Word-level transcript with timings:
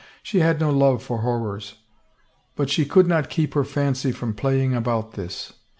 She 0.23 0.39
had 0.39 0.59
no 0.59 0.71
love 0.71 1.03
for 1.03 1.19
horrors. 1.19 1.75
But 2.55 2.71
she 2.71 2.85
could 2.85 3.05
not 3.05 3.29
keep 3.29 3.53
her 3.53 3.63
fancy 3.63 4.11
from 4.11 4.33
playing 4.33 4.73
about 4.73 5.13
this. 5.13 5.53